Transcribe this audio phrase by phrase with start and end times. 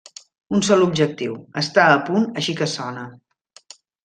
[0.59, 3.05] Un sol objectiu: estar a punt així que sona.